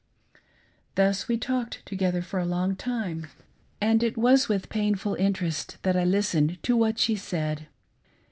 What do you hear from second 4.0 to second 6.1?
it was with 444 HOPING AGAINST HOPE, painful interest that I